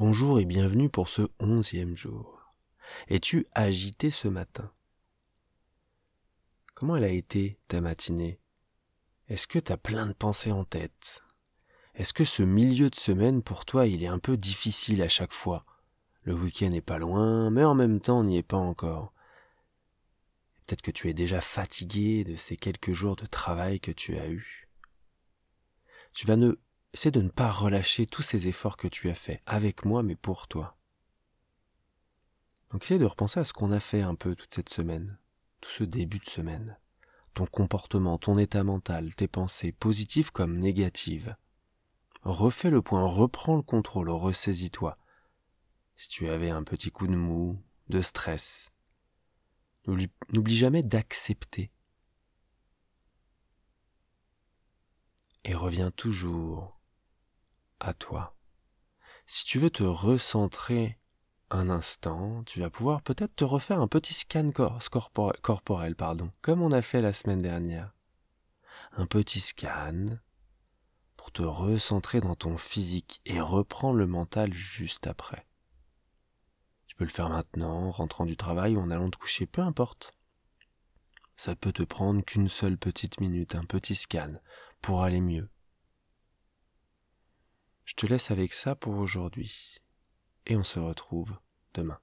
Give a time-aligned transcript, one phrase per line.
[0.00, 2.54] Bonjour et bienvenue pour ce onzième jour.
[3.08, 4.70] Es-tu agité ce matin?
[6.76, 8.38] Comment elle a été ta matinée?
[9.26, 11.24] Est-ce que t'as plein de pensées en tête?
[11.96, 15.32] Est-ce que ce milieu de semaine pour toi il est un peu difficile à chaque
[15.32, 15.66] fois?
[16.22, 19.12] Le week-end n'est pas loin, mais en même temps n'y est pas encore.
[20.64, 24.28] Peut-être que tu es déjà fatigué de ces quelques jours de travail que tu as
[24.28, 24.68] eus.
[26.12, 26.56] Tu vas ne
[26.94, 30.16] c'est de ne pas relâcher tous ces efforts que tu as faits, avec moi, mais
[30.16, 30.76] pour toi.
[32.70, 35.18] Donc essaie de repenser à ce qu'on a fait un peu toute cette semaine,
[35.60, 36.78] tout ce début de semaine.
[37.34, 41.36] Ton comportement, ton état mental, tes pensées, positives comme négatives.
[42.22, 44.98] Refais le point, reprends le contrôle, ressaisis-toi.
[45.96, 48.70] Si tu avais un petit coup de mou, de stress,
[49.86, 51.70] n'oublie jamais d'accepter.
[55.44, 56.77] Et reviens toujours
[57.94, 58.36] toi.
[59.26, 60.98] Si tu veux te recentrer
[61.50, 66.72] un instant, tu vas pouvoir peut-être te refaire un petit scan corporel, pardon, comme on
[66.72, 67.94] a fait la semaine dernière.
[68.92, 70.18] Un petit scan
[71.16, 75.46] pour te recentrer dans ton physique et reprendre le mental juste après.
[76.86, 79.62] Tu peux le faire maintenant, en rentrant du travail ou en allant te coucher, peu
[79.62, 80.12] importe.
[81.36, 84.32] Ça peut te prendre qu'une seule petite minute, un petit scan,
[84.80, 85.48] pour aller mieux.
[87.88, 89.78] Je te laisse avec ça pour aujourd'hui
[90.44, 91.38] et on se retrouve
[91.72, 91.96] demain.